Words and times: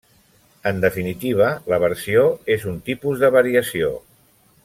En 0.69 0.79
definitiva, 0.85 1.49
la 1.73 1.79
versió 1.83 2.25
és 2.57 2.67
un 2.73 2.81
tipus 2.89 3.23
de 3.25 3.31
variació. 3.39 3.93